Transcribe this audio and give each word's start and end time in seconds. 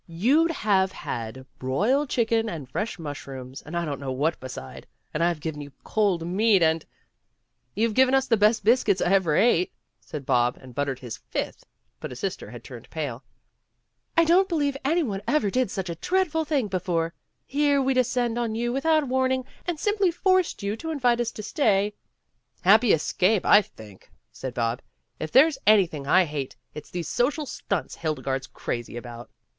You'd 0.07 0.49
have 0.49 0.91
had 0.91 1.45
broiled 1.59 2.09
chicken 2.09 2.49
and 2.49 2.67
fresh 2.67 2.97
mushrooms 2.97 3.61
and 3.63 3.77
I 3.77 3.85
don't 3.85 3.99
know 3.99 4.11
what 4.11 4.39
beside, 4.39 4.87
and 5.13 5.23
I've 5.23 5.39
given 5.39 5.61
you 5.61 5.71
cold 5.83 6.25
meat 6.25 6.63
and" 6.63 6.83
"You've 7.75 7.93
given 7.93 8.15
us 8.15 8.25
the 8.25 8.35
best 8.35 8.63
biscuits 8.65 8.99
I 8.99 9.11
ever 9.13 9.35
ate," 9.35 9.71
said 9.99 10.25
Bob, 10.25 10.57
and 10.59 10.73
buttered 10.73 10.97
his 10.97 11.17
fifth, 11.17 11.67
but 11.99 12.09
his 12.09 12.19
sister 12.19 12.49
had 12.49 12.63
turned 12.63 12.89
pale. 12.89 13.23
"I 14.17 14.23
don't 14.25 14.49
believe 14.49 14.75
any 14.83 15.03
one 15.03 15.21
ever 15.27 15.51
did 15.51 15.69
such 15.69 15.87
a 15.87 15.93
dreadful 15.93 16.45
thing 16.45 16.67
before. 16.67 17.13
Here 17.45 17.79
we 17.79 17.93
descended 17.93 18.39
on 18.41 18.55
you 18.55 18.73
without 18.73 19.07
warning 19.07 19.45
and 19.67 19.79
simply 19.79 20.09
forced 20.09 20.63
you 20.63 20.75
to 20.77 20.89
invite 20.89 21.21
us 21.21 21.29
to 21.29 21.43
stay" 21.43 21.93
WHAT'S 22.63 22.63
IN 22.65 22.69
A 22.69 22.69
NAME? 22.69 22.71
17 22.73 22.89
"Happy 22.89 22.93
escape, 22.95 23.45
I 23.45 23.61
think," 23.61 24.09
said 24.31 24.55
Bob. 24.55 24.81
"If 25.19 25.31
there's 25.31 25.59
anything 25.67 26.07
I 26.07 26.25
hate, 26.25 26.55
it's 26.73 26.89
these 26.89 27.07
social 27.07 27.45
stunts 27.45 27.97
Hildegarde 27.97 28.41
's 28.41 28.47
crazy 28.47 28.97
about." 28.97 29.29